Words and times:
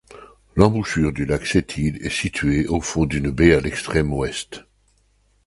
L'embouchure 0.55 1.13
du 1.13 1.25
lac 1.27 1.45
Sept-Îles 1.45 2.03
est 2.03 2.09
située 2.09 2.65
au 2.67 2.81
fond 2.81 3.05
d'une 3.05 3.29
baie 3.29 3.53
à 3.53 3.59
l'extrême 3.59 4.11
ouest. 4.11 4.65